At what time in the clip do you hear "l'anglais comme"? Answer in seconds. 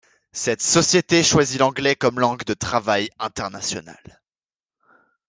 1.59-2.19